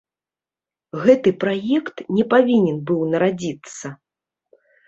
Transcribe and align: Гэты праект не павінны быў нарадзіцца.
Гэты 1.03 1.33
праект 1.43 2.03
не 2.21 2.25
павінны 2.33 2.73
быў 2.91 2.99
нарадзіцца. 3.15 3.85